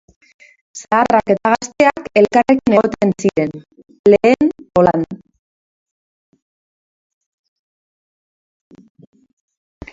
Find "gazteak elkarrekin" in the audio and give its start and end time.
1.55-2.77